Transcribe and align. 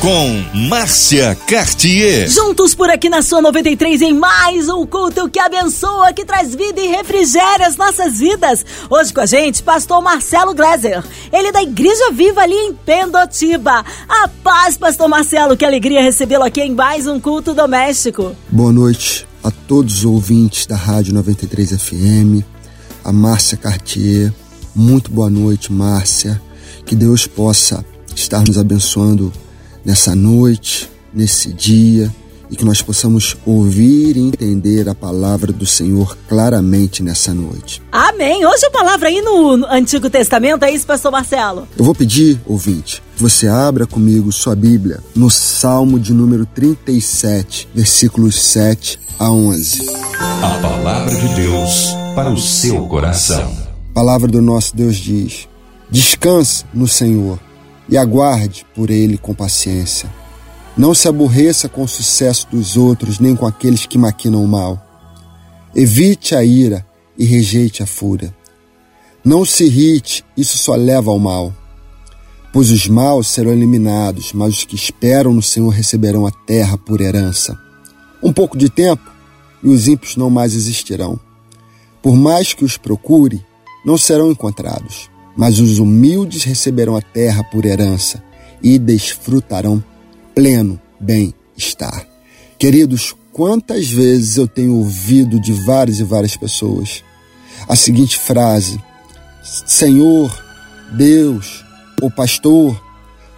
Com 0.00 0.44
Márcia 0.68 1.34
Cartier. 1.34 2.28
Juntos 2.28 2.72
por 2.72 2.88
aqui 2.88 3.08
na 3.08 3.20
sua 3.20 3.42
93 3.42 4.00
em 4.00 4.14
mais 4.14 4.68
um 4.68 4.86
culto 4.86 5.28
que 5.28 5.40
abençoa, 5.40 6.12
que 6.12 6.24
traz 6.24 6.54
vida 6.54 6.80
e 6.80 6.86
refrigera 6.86 7.66
as 7.66 7.76
nossas 7.76 8.20
vidas. 8.20 8.64
Hoje 8.88 9.12
com 9.12 9.20
a 9.20 9.26
gente, 9.26 9.60
pastor 9.60 10.00
Marcelo 10.00 10.54
Gleiser. 10.54 11.02
Ele 11.32 11.48
é 11.48 11.52
da 11.52 11.62
Igreja 11.62 12.12
Viva 12.12 12.42
ali 12.42 12.54
em 12.54 12.72
Pendotiba. 12.74 13.84
A 14.08 14.28
paz, 14.28 14.76
pastor 14.76 15.08
Marcelo, 15.08 15.56
que 15.56 15.64
alegria 15.64 16.00
recebê-lo 16.00 16.44
aqui 16.44 16.60
em 16.60 16.72
mais 16.72 17.08
um 17.08 17.18
culto 17.18 17.52
doméstico. 17.52 18.36
Boa 18.48 18.70
noite 18.70 19.26
a 19.42 19.50
todos 19.50 19.98
os 19.98 20.04
ouvintes 20.04 20.64
da 20.64 20.76
Rádio 20.76 21.12
93 21.12 21.70
FM, 21.72 22.44
a 23.04 23.10
Márcia 23.10 23.58
Cartier. 23.58 24.32
Muito 24.76 25.10
boa 25.10 25.28
noite, 25.28 25.72
Márcia. 25.72 26.40
Que 26.86 26.94
Deus 26.94 27.26
possa 27.26 27.84
estar 28.14 28.44
nos 28.46 28.58
abençoando 28.58 29.32
nessa 29.88 30.14
noite, 30.14 30.86
nesse 31.14 31.50
dia, 31.50 32.14
e 32.50 32.56
que 32.56 32.62
nós 32.62 32.82
possamos 32.82 33.34
ouvir 33.46 34.18
e 34.18 34.20
entender 34.20 34.86
a 34.86 34.94
palavra 34.94 35.50
do 35.50 35.64
Senhor 35.64 36.14
claramente 36.28 37.02
nessa 37.02 37.32
noite. 37.32 37.80
Amém. 37.90 38.44
Hoje 38.44 38.66
a 38.66 38.70
palavra 38.70 39.08
aí 39.08 39.22
no 39.22 39.64
Antigo 39.64 40.10
Testamento, 40.10 40.62
é 40.62 40.70
isso, 40.70 40.86
pastor 40.86 41.10
Marcelo? 41.10 41.66
Eu 41.78 41.86
vou 41.86 41.94
pedir, 41.94 42.38
ouvinte, 42.44 43.02
que 43.16 43.22
você 43.22 43.48
abra 43.48 43.86
comigo 43.86 44.30
sua 44.30 44.54
Bíblia 44.54 45.00
no 45.16 45.30
Salmo 45.30 45.98
de 45.98 46.12
número 46.12 46.44
37, 46.44 47.70
versículos 47.74 48.38
7 48.42 49.00
a 49.18 49.30
11. 49.30 49.86
A 50.18 50.50
palavra 50.60 51.14
de 51.16 51.34
Deus 51.34 51.86
para 52.14 52.30
o 52.30 52.36
seu 52.36 52.86
coração. 52.88 53.56
A 53.90 53.94
palavra 53.94 54.28
do 54.28 54.42
nosso 54.42 54.76
Deus 54.76 54.96
diz: 54.96 55.48
Descanse 55.90 56.66
no 56.74 56.86
Senhor 56.86 57.38
e 57.88 57.96
aguarde 57.96 58.66
por 58.74 58.90
ele 58.90 59.16
com 59.16 59.34
paciência. 59.34 60.12
Não 60.76 60.94
se 60.94 61.08
aborreça 61.08 61.68
com 61.68 61.82
o 61.82 61.88
sucesso 61.88 62.46
dos 62.50 62.76
outros, 62.76 63.18
nem 63.18 63.34
com 63.34 63.46
aqueles 63.46 63.86
que 63.86 63.98
maquinam 63.98 64.44
o 64.44 64.48
mal. 64.48 64.80
Evite 65.74 66.34
a 66.34 66.44
ira 66.44 66.86
e 67.18 67.24
rejeite 67.24 67.82
a 67.82 67.86
fúria. 67.86 68.34
Não 69.24 69.44
se 69.44 69.64
irrite, 69.64 70.24
isso 70.36 70.56
só 70.56 70.74
leva 70.74 71.10
ao 71.10 71.18
mal. 71.18 71.52
Pois 72.52 72.70
os 72.70 72.86
maus 72.88 73.28
serão 73.28 73.52
eliminados, 73.52 74.32
mas 74.32 74.58
os 74.58 74.64
que 74.64 74.76
esperam 74.76 75.34
no 75.34 75.42
Senhor 75.42 75.68
receberão 75.70 76.26
a 76.26 76.30
terra 76.30 76.78
por 76.78 77.00
herança. 77.00 77.58
Um 78.22 78.32
pouco 78.32 78.56
de 78.56 78.68
tempo 78.68 79.10
e 79.62 79.68
os 79.68 79.88
ímpios 79.88 80.16
não 80.16 80.30
mais 80.30 80.54
existirão. 80.54 81.18
Por 82.00 82.14
mais 82.16 82.54
que 82.54 82.64
os 82.64 82.76
procure, 82.76 83.44
não 83.84 83.98
serão 83.98 84.30
encontrados, 84.30 85.10
mas 85.38 85.60
os 85.60 85.78
humildes 85.78 86.42
receberão 86.42 86.96
a 86.96 87.00
terra 87.00 87.44
por 87.44 87.64
herança 87.64 88.20
e 88.60 88.76
desfrutarão 88.76 89.82
pleno 90.34 90.80
bem-estar. 90.98 92.04
Queridos, 92.58 93.14
quantas 93.32 93.88
vezes 93.88 94.36
eu 94.36 94.48
tenho 94.48 94.74
ouvido 94.74 95.38
de 95.38 95.52
várias 95.52 96.00
e 96.00 96.02
várias 96.02 96.36
pessoas 96.36 97.04
a 97.68 97.76
seguinte 97.76 98.18
frase: 98.18 98.82
Senhor, 99.64 100.36
Deus, 100.90 101.64
ou 102.02 102.10
pastor, 102.10 102.76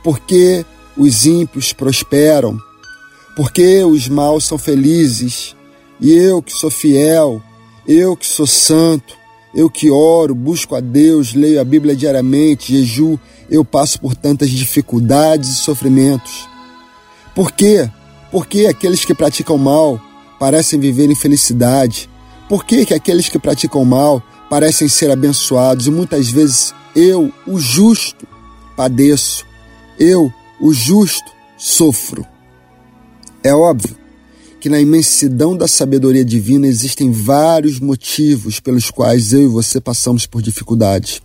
por 0.03 0.21
que 0.21 0.65
os 0.97 1.27
ímpios 1.27 1.75
prosperam? 1.75 2.59
Por 3.37 3.53
que 3.53 3.85
os 3.85 4.09
maus 4.09 4.45
são 4.45 4.57
felizes? 4.57 5.55
E 6.01 6.15
eu 6.15 6.41
que 6.43 6.53
sou 6.53 6.71
fiel, 6.71 7.43
eu 7.87 8.17
que 8.17 8.27
sou 8.27 8.47
santo, 8.47 9.20
eu 9.55 9.69
que 9.69 9.91
oro, 9.91 10.35
busco 10.35 10.77
a 10.77 10.81
Deus, 10.81 11.35
leio 11.35 11.61
a 11.61 11.65
Bíblia 11.65 11.95
diariamente, 11.97 12.77
jejuo, 12.77 13.19
eu 13.51 13.65
passo 13.65 14.01
por 14.01 14.15
tantas 14.15 14.51
dificuldades 14.51 15.51
e 15.51 15.57
sofrimentos. 15.57 16.49
Por 17.35 17.51
quê? 17.51 17.91
Porque 18.31 18.67
aqueles 18.67 19.05
que 19.05 19.15
praticam 19.15 19.59
mal 19.59 20.01
parecem 20.39 20.79
viver 20.79 21.11
em 21.11 21.15
felicidade? 21.15 22.09
Por 22.49 22.65
que, 22.65 22.87
que 22.87 22.95
aqueles 22.95 23.29
que 23.29 23.39
praticam 23.39 23.85
mal 23.85 24.23
parecem 24.49 24.89
ser 24.89 25.11
abençoados 25.11 25.87
e 25.87 25.91
muitas 25.91 26.29
vezes 26.29 26.75
eu, 26.95 27.33
o 27.47 27.59
justo, 27.59 28.27
padeço? 28.77 29.45
Eu, 29.99 30.33
o 30.61 30.73
justo, 30.73 31.31
sofro. 31.57 32.25
É 33.43 33.55
óbvio 33.55 34.00
que 34.61 34.69
na 34.69 34.79
imensidão 34.79 35.57
da 35.57 35.67
sabedoria 35.67 36.25
divina 36.25 36.67
existem 36.67 37.11
vários 37.11 37.81
motivos 37.81 38.61
pelos 38.61 38.91
quais 38.91 39.33
eu 39.33 39.45
e 39.45 39.49
você 39.49 39.81
passamos 39.81 40.27
por 40.27 40.43
dificuldades. 40.43 41.23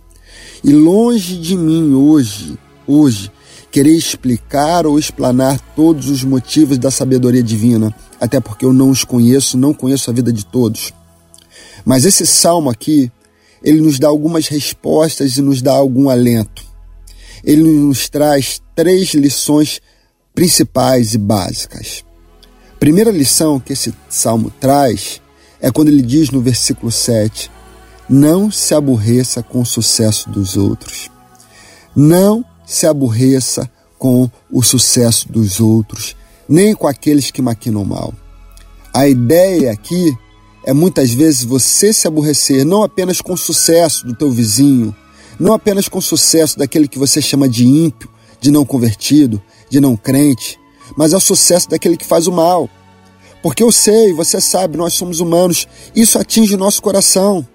E 0.64 0.72
longe 0.72 1.36
de 1.36 1.54
mim 1.54 1.92
hoje, 1.92 2.58
hoje, 2.86 3.30
querer 3.70 3.94
explicar 3.94 4.86
ou 4.86 4.98
explanar 4.98 5.60
todos 5.76 6.08
os 6.08 6.24
motivos 6.24 6.78
da 6.78 6.90
sabedoria 6.90 7.42
divina, 7.42 7.94
até 8.18 8.40
porque 8.40 8.64
eu 8.64 8.72
não 8.72 8.88
os 8.88 9.04
conheço, 9.04 9.58
não 9.58 9.74
conheço 9.74 10.10
a 10.10 10.14
vida 10.14 10.32
de 10.32 10.46
todos. 10.46 10.94
Mas 11.84 12.06
esse 12.06 12.24
salmo 12.24 12.70
aqui, 12.70 13.12
ele 13.62 13.82
nos 13.82 13.98
dá 13.98 14.08
algumas 14.08 14.48
respostas 14.48 15.36
e 15.36 15.42
nos 15.42 15.60
dá 15.60 15.74
algum 15.74 16.08
alento. 16.08 16.64
Ele 17.44 17.62
nos 17.62 18.08
traz 18.08 18.62
três 18.74 19.12
lições 19.12 19.82
principais 20.34 21.12
e 21.12 21.18
básicas. 21.18 22.05
Primeira 22.78 23.10
lição 23.10 23.58
que 23.58 23.72
esse 23.72 23.94
salmo 24.08 24.50
traz 24.60 25.20
é 25.60 25.70
quando 25.70 25.88
ele 25.88 26.02
diz 26.02 26.30
no 26.30 26.40
versículo 26.40 26.92
7: 26.92 27.50
Não 28.08 28.50
se 28.50 28.74
aborreça 28.74 29.42
com 29.42 29.60
o 29.60 29.66
sucesso 29.66 30.28
dos 30.28 30.56
outros. 30.56 31.10
Não 31.94 32.44
se 32.66 32.86
aborreça 32.86 33.70
com 33.98 34.30
o 34.52 34.62
sucesso 34.62 35.32
dos 35.32 35.58
outros, 35.58 36.14
nem 36.46 36.74
com 36.74 36.86
aqueles 36.86 37.30
que 37.30 37.40
maquinam 37.40 37.84
mal. 37.84 38.12
A 38.92 39.08
ideia 39.08 39.72
aqui 39.72 40.14
é 40.64 40.72
muitas 40.72 41.10
vezes 41.10 41.44
você 41.44 41.92
se 41.92 42.06
aborrecer 42.06 42.64
não 42.64 42.82
apenas 42.82 43.20
com 43.20 43.32
o 43.32 43.38
sucesso 43.38 44.06
do 44.06 44.14
teu 44.14 44.30
vizinho, 44.30 44.94
não 45.38 45.54
apenas 45.54 45.88
com 45.88 45.98
o 45.98 46.02
sucesso 46.02 46.58
daquele 46.58 46.88
que 46.88 46.98
você 46.98 47.22
chama 47.22 47.48
de 47.48 47.66
ímpio, 47.66 48.10
de 48.40 48.50
não 48.50 48.66
convertido, 48.66 49.42
de 49.70 49.80
não 49.80 49.96
crente, 49.96 50.58
mas 50.96 51.14
ao 51.14 51.20
sucesso 51.20 51.68
daquele 51.70 51.96
que 51.96 52.04
faz 52.04 52.26
o 52.26 52.32
mal. 52.32 52.68
Porque 53.42 53.62
eu 53.62 53.72
sei, 53.72 54.12
você 54.12 54.40
sabe, 54.40 54.76
nós 54.76 54.94
somos 54.94 55.20
humanos, 55.20 55.66
isso 55.94 56.18
atinge 56.18 56.54
o 56.54 56.58
nosso 56.58 56.82
coração. 56.82 57.46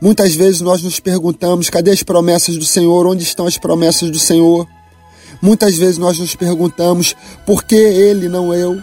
Muitas 0.00 0.34
vezes 0.34 0.60
nós 0.60 0.82
nos 0.82 1.00
perguntamos: 1.00 1.70
cadê 1.70 1.90
as 1.90 2.02
promessas 2.02 2.56
do 2.56 2.64
Senhor? 2.64 3.06
Onde 3.06 3.22
estão 3.22 3.46
as 3.46 3.58
promessas 3.58 4.10
do 4.10 4.18
Senhor? 4.18 4.66
Muitas 5.40 5.76
vezes 5.76 5.98
nós 5.98 6.18
nos 6.18 6.34
perguntamos: 6.34 7.14
por 7.46 7.64
que 7.64 7.76
ele, 7.76 8.28
não 8.28 8.54
eu? 8.54 8.80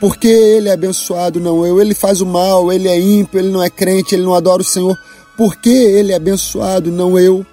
Por 0.00 0.16
que 0.16 0.28
ele 0.28 0.68
é 0.68 0.72
abençoado, 0.72 1.40
não 1.40 1.64
eu? 1.64 1.80
Ele 1.80 1.94
faz 1.94 2.20
o 2.20 2.26
mal, 2.26 2.72
ele 2.72 2.88
é 2.88 3.00
ímpio, 3.00 3.38
ele 3.38 3.50
não 3.50 3.62
é 3.62 3.70
crente, 3.70 4.14
ele 4.14 4.24
não 4.24 4.34
adora 4.34 4.60
o 4.60 4.64
Senhor. 4.64 4.98
Por 5.36 5.56
que 5.56 5.70
ele 5.70 6.12
é 6.12 6.16
abençoado, 6.16 6.92
não 6.92 7.18
eu? 7.18 7.44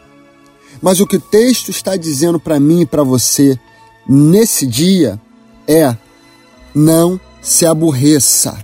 Mas 0.82 1.00
o 1.00 1.08
que 1.08 1.18
o 1.18 1.22
texto 1.22 1.70
está 1.70 1.96
dizendo 1.96 2.40
para 2.40 2.60
mim 2.60 2.82
e 2.82 2.86
para 2.86 3.04
você 3.04 3.58
nesse 4.08 4.66
dia 4.66 5.20
é: 5.68 5.96
não 6.74 7.20
se 7.42 7.66
aborreça, 7.66 8.58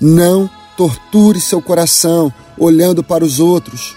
não 0.00 0.48
torture 0.76 1.40
seu 1.40 1.60
coração 1.60 2.32
olhando 2.58 3.02
para 3.02 3.24
os 3.24 3.40
outros. 3.40 3.96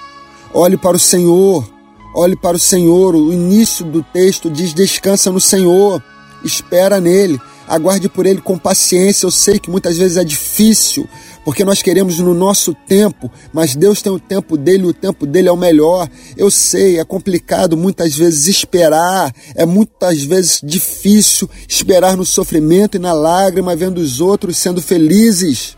Olhe 0.54 0.78
para 0.78 0.96
o 0.96 1.00
Senhor, 1.00 1.70
olhe 2.16 2.36
para 2.36 2.56
o 2.56 2.60
Senhor. 2.60 3.16
O 3.16 3.34
início 3.34 3.86
do 3.86 4.02
texto 4.02 4.50
diz: 4.50 4.74
descansa 4.74 5.32
no 5.32 5.40
Senhor, 5.40 6.02
espera 6.44 7.00
nele, 7.00 7.40
aguarde 7.68 8.10
por 8.10 8.26
ele 8.26 8.42
com 8.42 8.58
paciência. 8.58 9.26
Eu 9.26 9.32
sei 9.32 9.60
que 9.60 9.70
muitas 9.70 9.98
vezes 9.98 10.18
é 10.18 10.24
difícil, 10.24 11.08
porque 11.46 11.64
nós 11.64 11.82
queremos 11.82 12.20
no 12.20 12.34
nosso 12.34 12.74
tempo, 12.74 13.32
mas 13.54 13.76
Deus 13.76 14.02
tem 14.02 14.12
o 14.12 14.20
tempo 14.20 14.58
dele, 14.58 14.88
o 14.88 14.94
tempo 14.94 15.26
dele 15.26 15.48
é 15.48 15.52
o 15.52 15.58
melhor. 15.58 16.10
Eu 16.36 16.52
sei, 16.52 17.00
é 17.00 17.06
complicado 17.06 17.78
muitas 17.78 18.18
vezes 18.18 18.48
esperar, 18.48 19.32
é 19.54 19.66
muitas 19.66 20.24
vezes 20.24 20.60
difícil 20.62 21.50
esperar 21.70 22.18
no 22.18 22.26
sofrimento 22.26 22.98
e 22.98 23.00
na 23.00 23.14
lágrima, 23.14 23.76
vendo 23.76 24.00
os 24.00 24.20
outros 24.20 24.58
sendo 24.58 24.82
felizes 24.82 25.78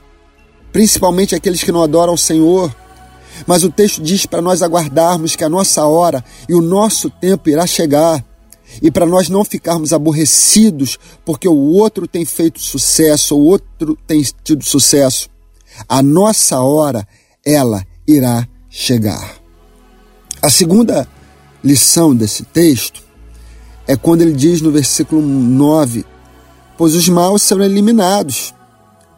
principalmente 0.72 1.34
aqueles 1.34 1.64
que 1.64 1.72
não 1.72 1.82
adoram 1.82 2.14
o 2.14 2.18
Senhor. 2.18 2.74
Mas 3.46 3.64
o 3.64 3.72
texto 3.72 4.02
diz 4.02 4.26
para 4.26 4.42
nós 4.42 4.62
aguardarmos 4.62 5.36
que 5.36 5.44
a 5.44 5.50
nossa 5.50 5.86
hora 5.86 6.24
e 6.48 6.54
o 6.54 6.62
nosso 6.62 7.10
tempo 7.10 7.50
irá 7.50 7.66
chegar. 7.66 8.24
E 8.82 8.92
para 8.92 9.06
nós 9.06 9.28
não 9.28 9.44
ficarmos 9.44 9.92
aborrecidos 9.92 11.00
porque 11.26 11.48
o 11.48 11.58
outro 11.58 12.08
tem 12.08 12.26
feito 12.26 12.60
sucesso, 12.60 13.36
o 13.36 13.44
outro 13.44 13.98
tem 14.06 14.24
tido 14.44 14.64
sucesso. 14.64 15.30
A 15.88 16.02
nossa 16.02 16.60
hora, 16.62 17.08
ela 17.46 17.86
irá 18.08 18.48
chegar. 18.70 19.36
A 20.42 20.50
segunda 20.50 21.08
lição 21.64 22.16
desse 22.16 22.44
texto 22.44 23.04
é 23.88 23.96
quando 23.96 24.22
ele 24.22 24.34
diz 24.34 24.62
no 24.62 24.72
versículo 24.72 25.22
9: 25.22 26.06
Pois 26.78 26.94
os 26.94 27.10
maus 27.10 27.42
serão 27.42 27.64
eliminados, 27.64 28.54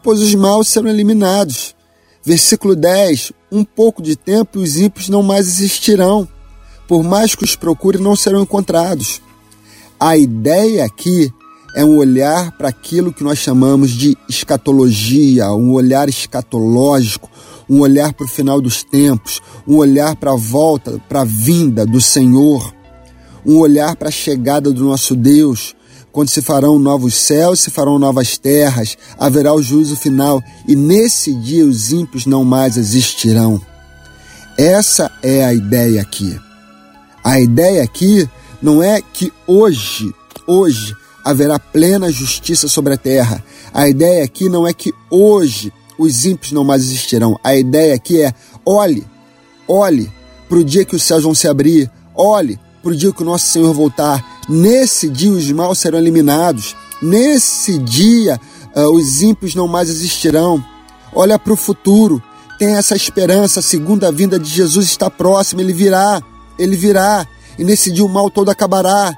pois 0.02 0.20
os 0.20 0.34
maus 0.34 0.68
serão 0.68 0.88
eliminados. 0.88 1.74
Versículo 2.24 2.76
10: 2.76 3.32
Um 3.50 3.64
pouco 3.64 4.02
de 4.02 4.16
tempo 4.16 4.58
e 4.58 4.62
os 4.62 4.76
ímpios 4.76 5.08
não 5.08 5.22
mais 5.22 5.46
existirão. 5.46 6.28
Por 6.86 7.02
mais 7.02 7.34
que 7.34 7.44
os 7.44 7.54
procure, 7.54 7.98
não 7.98 8.16
serão 8.16 8.42
encontrados. 8.42 9.22
A 9.98 10.16
ideia 10.16 10.84
aqui 10.84 11.32
é 11.74 11.84
um 11.84 11.96
olhar 11.96 12.52
para 12.52 12.68
aquilo 12.68 13.12
que 13.12 13.22
nós 13.22 13.38
chamamos 13.38 13.90
de 13.90 14.16
escatologia, 14.28 15.50
um 15.52 15.72
olhar 15.72 16.08
escatológico, 16.08 17.30
um 17.68 17.80
olhar 17.80 18.12
para 18.12 18.26
o 18.26 18.28
final 18.28 18.60
dos 18.60 18.82
tempos, 18.82 19.40
um 19.66 19.76
olhar 19.76 20.16
para 20.16 20.32
a 20.32 20.36
volta, 20.36 21.00
para 21.08 21.20
a 21.20 21.24
vinda 21.24 21.86
do 21.86 22.00
Senhor, 22.00 22.74
um 23.46 23.58
olhar 23.58 23.94
para 23.96 24.08
a 24.08 24.12
chegada 24.12 24.72
do 24.72 24.84
nosso 24.84 25.14
Deus, 25.14 25.74
quando 26.12 26.28
se 26.28 26.42
farão 26.42 26.78
novos 26.78 27.14
céus, 27.14 27.60
se 27.60 27.70
farão 27.70 27.98
novas 27.98 28.36
terras, 28.36 28.98
haverá 29.16 29.54
o 29.54 29.62
juízo 29.62 29.96
final, 29.96 30.42
e 30.66 30.74
nesse 30.74 31.32
dia 31.32 31.64
os 31.64 31.92
ímpios 31.92 32.26
não 32.26 32.44
mais 32.44 32.76
existirão. 32.76 33.60
Essa 34.58 35.10
é 35.22 35.44
a 35.44 35.54
ideia 35.54 36.02
aqui. 36.02 36.36
A 37.22 37.38
ideia 37.38 37.82
aqui 37.84 38.28
não 38.60 38.82
é 38.82 39.00
que 39.00 39.32
hoje, 39.46 40.12
hoje, 40.46 40.94
haverá 41.24 41.58
plena 41.58 42.10
justiça 42.10 42.68
sobre 42.68 42.94
a 42.94 42.96
terra. 42.96 43.42
A 43.72 43.88
ideia 43.88 44.24
aqui 44.24 44.48
não 44.48 44.66
é 44.66 44.72
que 44.72 44.92
hoje 45.10 45.72
os 45.98 46.24
ímpios 46.24 46.52
não 46.52 46.64
mais 46.64 46.82
existirão. 46.82 47.38
A 47.44 47.54
ideia 47.54 47.94
aqui 47.94 48.20
é: 48.20 48.32
olhe, 48.64 49.06
olhe 49.68 50.10
para 50.48 50.58
o 50.58 50.64
dia 50.64 50.84
que 50.84 50.96
os 50.96 51.02
céus 51.02 51.22
vão 51.22 51.34
se 51.34 51.46
abrir, 51.46 51.90
olhe 52.14 52.58
para 52.82 52.92
o 52.92 52.96
dia 52.96 53.12
que 53.12 53.22
o 53.22 53.26
nosso 53.26 53.46
Senhor 53.46 53.72
voltar. 53.72 54.42
Nesse 54.48 55.08
dia 55.08 55.30
os 55.30 55.50
maus 55.52 55.78
serão 55.78 55.98
eliminados. 55.98 56.74
Nesse 57.00 57.78
dia 57.78 58.40
uh, 58.74 58.90
os 58.90 59.22
ímpios 59.22 59.54
não 59.54 59.68
mais 59.68 59.88
existirão. 59.88 60.64
Olha 61.12 61.38
para 61.38 61.52
o 61.52 61.56
futuro. 61.56 62.22
Tem 62.58 62.74
essa 62.74 62.96
esperança. 62.96 63.60
A 63.60 63.62
segunda 63.62 64.10
vinda 64.10 64.38
de 64.38 64.48
Jesus 64.48 64.86
está 64.86 65.10
próxima. 65.10 65.60
Ele 65.62 65.72
virá. 65.72 66.22
Ele 66.58 66.76
virá. 66.76 67.26
E 67.58 67.64
nesse 67.64 67.90
dia 67.90 68.04
o 68.04 68.08
mal 68.08 68.30
todo 68.30 68.50
acabará. 68.50 69.16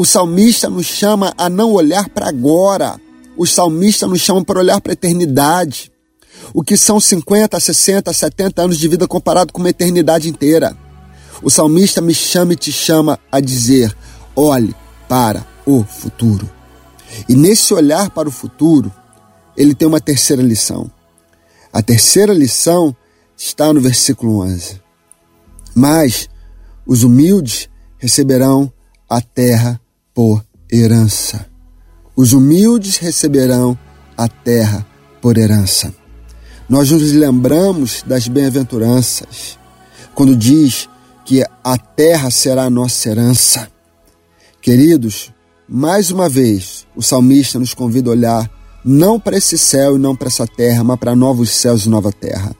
O 0.00 0.04
salmista 0.06 0.70
nos 0.70 0.86
chama 0.86 1.34
a 1.36 1.50
não 1.50 1.72
olhar 1.72 2.08
para 2.08 2.26
agora. 2.26 2.98
O 3.36 3.46
salmista 3.46 4.06
nos 4.06 4.22
chama 4.22 4.42
para 4.42 4.58
olhar 4.58 4.80
para 4.80 4.92
a 4.92 4.94
eternidade. 4.94 5.92
O 6.54 6.62
que 6.62 6.74
são 6.74 6.98
50, 6.98 7.60
60, 7.60 8.10
70 8.10 8.62
anos 8.62 8.78
de 8.78 8.88
vida 8.88 9.06
comparado 9.06 9.52
com 9.52 9.58
uma 9.60 9.68
eternidade 9.68 10.26
inteira. 10.26 10.74
O 11.42 11.50
salmista 11.50 12.00
me 12.00 12.14
chama 12.14 12.54
e 12.54 12.56
te 12.56 12.72
chama 12.72 13.20
a 13.30 13.40
dizer: 13.40 13.94
olhe 14.34 14.74
para 15.06 15.46
o 15.66 15.84
futuro. 15.84 16.48
E 17.28 17.36
nesse 17.36 17.74
olhar 17.74 18.08
para 18.08 18.26
o 18.26 18.32
futuro, 18.32 18.90
ele 19.54 19.74
tem 19.74 19.86
uma 19.86 20.00
terceira 20.00 20.42
lição. 20.42 20.90
A 21.70 21.82
terceira 21.82 22.32
lição 22.32 22.96
está 23.36 23.70
no 23.70 23.82
versículo 23.82 24.40
11. 24.46 24.80
Mas 25.74 26.26
os 26.86 27.02
humildes 27.02 27.68
receberão 27.98 28.72
a 29.06 29.20
terra 29.20 29.78
por 30.20 30.44
herança. 30.70 31.46
Os 32.14 32.34
humildes 32.34 32.98
receberão 32.98 33.78
a 34.18 34.28
terra 34.28 34.86
por 35.18 35.38
herança. 35.38 35.94
Nós 36.68 36.90
nos 36.90 37.10
lembramos 37.12 38.04
das 38.06 38.28
bem-aventuranças, 38.28 39.58
quando 40.14 40.36
diz 40.36 40.90
que 41.24 41.42
a 41.64 41.78
terra 41.78 42.30
será 42.30 42.64
a 42.64 42.70
nossa 42.70 43.08
herança. 43.08 43.66
Queridos, 44.60 45.32
mais 45.66 46.10
uma 46.10 46.28
vez, 46.28 46.86
o 46.94 47.00
salmista 47.00 47.58
nos 47.58 47.72
convida 47.72 48.10
a 48.10 48.12
olhar 48.12 48.50
não 48.84 49.18
para 49.18 49.38
esse 49.38 49.56
céu 49.56 49.96
e 49.96 49.98
não 49.98 50.14
para 50.14 50.28
essa 50.28 50.46
terra, 50.46 50.84
mas 50.84 51.00
para 51.00 51.16
novos 51.16 51.48
céus 51.48 51.86
e 51.86 51.88
nova 51.88 52.12
terra. 52.12 52.54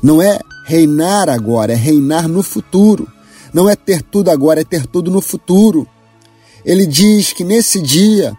Não 0.00 0.22
é 0.22 0.38
reinar 0.64 1.28
agora, 1.28 1.72
é 1.72 1.76
reinar 1.76 2.28
no 2.28 2.40
futuro. 2.40 3.08
Não 3.52 3.68
é 3.68 3.74
ter 3.74 4.00
tudo 4.00 4.30
agora, 4.30 4.60
é 4.60 4.64
ter 4.64 4.86
tudo 4.86 5.10
no 5.10 5.20
futuro. 5.20 5.88
Ele 6.64 6.86
diz 6.86 7.32
que 7.32 7.44
nesse 7.44 7.80
dia, 7.80 8.36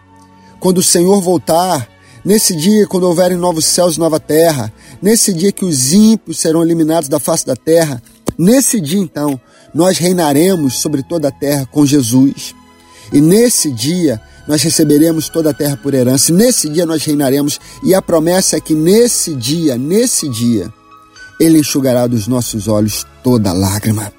quando 0.60 0.80
o 0.80 0.84
Senhor 0.84 1.22
voltar, 1.22 1.88
nesse 2.24 2.56
dia, 2.56 2.88
quando 2.88 3.04
houverem 3.04 3.38
novos 3.38 3.66
céus 3.66 3.96
e 3.96 4.00
nova 4.00 4.20
terra, 4.20 4.74
nesse 5.02 5.34
dia 5.34 5.52
que 5.52 5.66
os 5.66 5.94
ímpios 5.94 6.40
serão 6.40 6.64
eliminados 6.64 7.08
da 7.08 7.20
face 7.20 7.46
da 7.46 7.56
terra, 7.56 8.02
nesse 8.38 8.82
dia 8.82 9.00
então, 9.00 9.40
nós 9.74 9.98
reinaremos 9.98 10.80
sobre 10.80 11.04
toda 11.04 11.28
a 11.28 11.32
terra 11.32 11.68
com 11.72 11.86
Jesus. 11.86 12.56
E 13.12 13.22
nesse 13.22 13.70
dia 13.72 14.20
nós 14.48 14.62
receberemos 14.62 15.30
toda 15.30 15.50
a 15.50 15.54
terra 15.54 15.78
por 15.78 15.94
herança. 15.94 16.32
E 16.32 16.36
nesse 16.36 16.70
dia 16.70 16.86
nós 16.86 17.04
reinaremos. 17.04 17.60
E 17.84 17.94
a 17.94 18.02
promessa 18.02 18.58
é 18.58 18.60
que 18.60 18.74
nesse 18.74 19.36
dia, 19.36 19.78
nesse 19.78 20.30
dia, 20.30 20.72
Ele 21.40 21.60
enxugará 21.60 22.08
dos 22.08 22.28
nossos 22.28 22.68
olhos 22.68 23.06
toda 23.24 23.54
lágrima. 23.54 24.12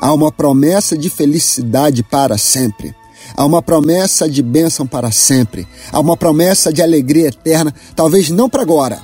Há 0.00 0.12
uma 0.12 0.30
promessa 0.30 0.96
de 0.96 1.10
felicidade 1.10 2.02
para 2.02 2.38
sempre. 2.38 2.94
Há 3.38 3.44
uma 3.44 3.62
promessa 3.62 4.28
de 4.28 4.42
bênção 4.42 4.84
para 4.84 5.12
sempre. 5.12 5.68
Há 5.92 6.00
uma 6.00 6.16
promessa 6.16 6.72
de 6.72 6.82
alegria 6.82 7.28
eterna, 7.28 7.72
talvez 7.94 8.30
não 8.30 8.50
para 8.50 8.62
agora, 8.62 9.00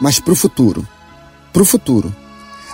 mas 0.00 0.20
para 0.20 0.32
o 0.32 0.36
futuro. 0.36 0.86
Para 1.52 1.62
o 1.62 1.64
futuro. 1.64 2.14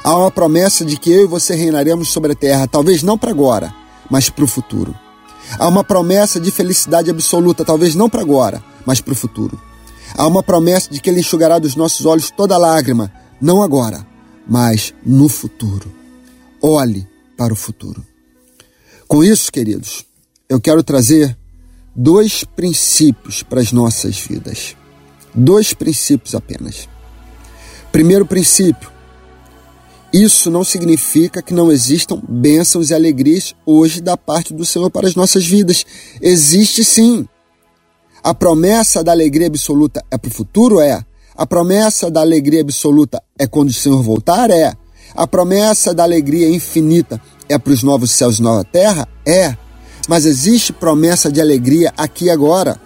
Há 0.05 0.15
uma 0.15 0.31
promessa 0.31 0.85
de 0.85 0.99
que 0.99 1.11
eu 1.11 1.25
e 1.25 1.27
você 1.27 1.55
reinaremos 1.55 2.09
sobre 2.09 2.33
a 2.33 2.35
terra, 2.35 2.69
talvez 2.69 3.03
não 3.03 3.17
para 3.17 3.31
agora, 3.31 3.75
mas 4.11 4.29
para 4.29 4.45
o 4.45 4.47
futuro. 4.47 4.95
Há 5.59 5.67
uma 5.69 5.83
promessa 5.83 6.39
de 6.39 6.51
felicidade 6.51 7.09
absoluta, 7.09 7.65
talvez 7.65 7.95
não 7.95 8.11
para 8.11 8.21
agora, 8.21 8.63
mas 8.85 9.01
para 9.01 9.15
o 9.15 9.17
futuro. 9.17 9.59
Há 10.15 10.27
uma 10.27 10.43
promessa 10.43 10.91
de 10.91 11.01
que 11.01 11.09
Ele 11.09 11.21
enxugará 11.21 11.59
dos 11.59 11.75
nossos 11.75 12.05
olhos 12.05 12.31
toda 12.31 12.59
lágrima, 12.59 13.11
não 13.41 13.63
agora, 13.63 14.07
mas 14.47 14.93
no 15.03 15.31
futuro. 15.31 15.91
Olhe 16.61 17.09
para 17.39 17.55
o 17.55 17.57
futuro. 17.57 18.05
Com 19.09 19.25
isso, 19.25 19.51
queridos, 19.51 20.05
eu 20.49 20.61
quero 20.61 20.83
trazer 20.83 21.37
dois 21.95 22.45
princípios 22.45 23.43
para 23.43 23.61
as 23.61 23.73
nossas 23.73 24.19
vidas. 24.19 24.77
Dois 25.35 25.73
princípios 25.73 26.35
apenas. 26.35 26.89
Primeiro 27.91 28.27
princípio: 28.27 28.91
isso 30.13 30.49
não 30.49 30.63
significa 30.63 31.43
que 31.43 31.53
não 31.53 31.73
existam 31.73 32.23
bênçãos 32.29 32.91
e 32.91 32.95
alegrias 32.95 33.53
hoje 33.67 34.01
da 34.01 34.17
parte 34.17 34.55
do 34.55 34.65
Senhor 34.65 34.89
para 34.91 35.09
as 35.09 35.17
nossas 35.17 35.45
vidas. 35.45 35.85
Existe 36.21 36.85
sim. 36.85 37.27
A 38.23 38.33
promessa 38.33 39.03
da 39.03 39.13
alegria 39.13 39.49
absoluta 39.49 40.05
é 40.11 40.17
para 40.17 40.29
o 40.29 40.33
futuro? 40.33 40.81
É. 40.81 41.05
A 41.37 41.45
promessa 41.45 42.13
da 42.13 42.21
alegria 42.21 42.61
absoluta 42.61 43.21
é 43.37 43.47
quando 43.47 43.71
o 43.71 43.73
Senhor 43.73 44.01
voltar? 44.03 44.51
É. 44.51 44.73
A 45.17 45.27
promessa 45.27 45.93
da 45.93 46.05
alegria 46.05 46.49
infinita 46.49 47.21
é 47.49 47.59
para 47.59 47.73
os 47.73 47.83
novos 47.83 48.13
céus 48.13 48.39
e 48.39 48.43
nova 48.43 48.63
terra? 48.63 49.09
É. 49.27 49.57
Mas 50.09 50.27
existe 50.27 50.73
promessa 50.73 51.31
de 51.31 51.41
alegria 51.41 51.93
aqui 51.97 52.27
e 52.27 52.31
agora. 52.31 52.81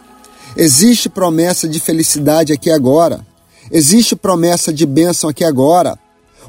Existe 0.56 1.08
promessa 1.08 1.68
de 1.68 1.80
felicidade 1.80 2.52
aqui 2.52 2.68
e 2.68 2.72
agora. 2.72 3.26
Existe 3.70 4.16
promessa 4.16 4.72
de 4.72 4.86
bênção 4.86 5.28
aqui 5.28 5.42
e 5.42 5.46
agora. 5.46 5.98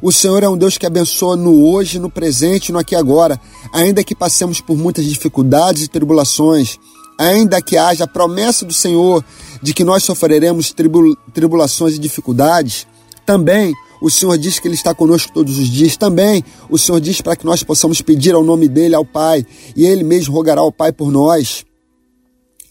O 0.02 0.12
Senhor 0.12 0.42
é 0.44 0.48
um 0.48 0.58
Deus 0.58 0.78
que 0.78 0.86
abençoa 0.86 1.36
no 1.36 1.66
hoje, 1.66 2.00
no 2.00 2.10
presente, 2.10 2.72
no 2.72 2.80
aqui 2.80 2.96
e 2.96 2.98
agora, 2.98 3.40
ainda 3.74 4.04
que 4.04 4.16
passemos 4.16 4.62
por 4.62 4.78
muitas 4.78 5.04
dificuldades 5.04 5.84
e 5.84 5.88
tribulações, 5.90 6.78
ainda 7.18 7.62
que 7.62 7.76
haja 7.76 8.06
a 8.06 8.08
promessa 8.08 8.66
do 8.66 8.72
Senhor 8.72 9.24
de 9.62 9.74
que 9.74 9.84
nós 9.84 10.04
sofreremos 10.04 10.74
tribulações 11.34 11.96
e 11.96 12.00
dificuldades, 12.00 12.88
também 13.26 13.76
o 14.02 14.10
Senhor 14.10 14.38
diz 14.38 14.60
que 14.60 14.68
Ele 14.68 14.76
está 14.76 14.94
conosco 14.94 15.32
todos 15.34 15.58
os 15.58 15.68
dias. 15.68 15.98
Também 15.98 16.44
o 16.70 16.78
Senhor 16.78 17.00
diz 17.00 17.22
para 17.22 17.36
que 17.36 17.46
nós 17.46 17.64
possamos 17.64 18.02
pedir 18.02 18.34
ao 18.34 18.44
nome 18.44 18.68
dEle 18.68 18.96
ao 18.96 19.06
Pai, 19.06 19.46
e 19.76 19.86
Ele 19.86 20.04
mesmo 20.04 20.34
rogará 20.34 20.62
ao 20.62 20.72
Pai 20.72 20.92
por 20.92 21.12
nós. 21.12 21.66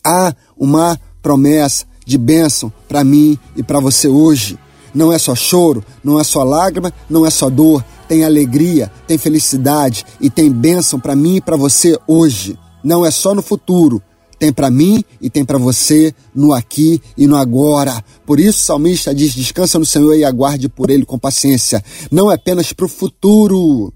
Há 0.04 0.34
uma 0.56 0.98
promessa 1.20 1.86
de 2.06 2.16
bênção 2.16 2.72
para 2.88 3.04
mim 3.04 3.38
e 3.56 3.62
para 3.62 3.80
você 3.80 4.08
hoje. 4.08 4.58
Não 4.94 5.12
é 5.12 5.18
só 5.18 5.34
choro, 5.34 5.84
não 6.02 6.18
é 6.18 6.24
só 6.24 6.42
lágrima, 6.42 6.92
não 7.08 7.26
é 7.26 7.30
só 7.30 7.50
dor. 7.50 7.84
Tem 8.08 8.24
alegria, 8.24 8.90
tem 9.06 9.18
felicidade 9.18 10.04
e 10.18 10.30
tem 10.30 10.50
bênção 10.50 10.98
para 10.98 11.14
mim 11.14 11.36
e 11.36 11.40
para 11.42 11.56
você 11.56 11.98
hoje. 12.06 12.58
Não 12.82 13.04
é 13.04 13.10
só 13.10 13.34
no 13.34 13.42
futuro. 13.42 14.02
Tem 14.38 14.52
para 14.52 14.70
mim 14.70 15.04
e 15.20 15.28
tem 15.28 15.44
para 15.44 15.58
você 15.58 16.14
no 16.34 16.52
aqui 16.52 17.02
e 17.16 17.26
no 17.26 17.36
agora. 17.36 18.04
Por 18.24 18.38
isso 18.38 18.60
o 18.60 18.64
salmista 18.64 19.14
diz: 19.14 19.34
descansa 19.34 19.78
no 19.78 19.86
Senhor 19.86 20.14
e 20.14 20.24
aguarde 20.24 20.68
por 20.68 20.90
Ele 20.90 21.04
com 21.04 21.18
paciência. 21.18 21.82
Não 22.10 22.30
é 22.30 22.36
apenas 22.36 22.72
para 22.72 22.86
o 22.86 22.88
futuro. 22.88 23.92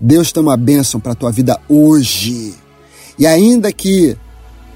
Deus 0.00 0.32
tem 0.32 0.42
uma 0.42 0.56
bênção 0.56 0.98
para 0.98 1.12
a 1.12 1.14
tua 1.14 1.30
vida 1.30 1.60
hoje. 1.68 2.54
E 3.18 3.26
ainda 3.26 3.70
que 3.72 4.16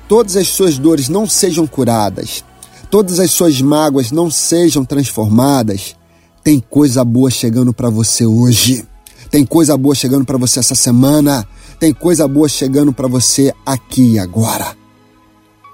todas 0.09 0.37
as 0.37 0.49
suas 0.49 0.77
dores 0.77 1.09
não 1.09 1.27
sejam 1.27 1.67
curadas, 1.67 2.45
todas 2.91 3.21
as 3.21 3.31
suas 3.31 3.61
mágoas 3.63 4.11
não 4.11 4.31
sejam 4.31 4.85
transformadas, 4.85 5.97
tem 6.45 6.59
coisa 6.59 7.05
boa 7.05 7.31
chegando 7.31 7.73
para 7.73 7.89
você 7.89 8.27
hoje. 8.27 8.85
Tem 9.31 9.47
coisa 9.47 9.79
boa 9.79 9.95
chegando 9.95 10.27
para 10.27 10.37
você 10.37 10.59
essa 10.59 10.75
semana. 10.75 11.47
Tem 11.83 11.93
coisa 11.93 12.29
boa 12.29 12.49
chegando 12.49 12.93
para 12.93 13.09
você 13.09 13.53
aqui 13.67 14.13
e 14.13 14.19
agora. 14.21 14.77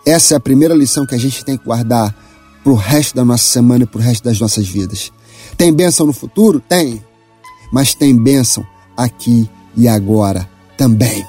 Essa 0.06 0.32
é 0.32 0.36
a 0.38 0.40
primeira 0.40 0.74
lição 0.74 1.04
que 1.04 1.14
a 1.14 1.18
gente 1.18 1.44
tem 1.44 1.54
que 1.54 1.66
guardar 1.66 2.16
para 2.64 2.72
o 2.72 2.74
resto 2.74 3.14
da 3.14 3.26
nossa 3.26 3.44
semana 3.44 3.84
e 3.84 3.86
para 3.86 3.98
o 3.98 4.02
resto 4.02 4.24
das 4.24 4.40
nossas 4.40 4.66
vidas. 4.66 5.12
Tem 5.58 5.70
bênção 5.70 6.06
no 6.06 6.14
futuro? 6.14 6.60
Tem. 6.66 7.04
Mas 7.70 7.94
tem 7.94 8.16
bênção 8.16 8.66
aqui 8.96 9.50
e 9.76 9.86
agora 9.86 10.48
também. 10.78 11.26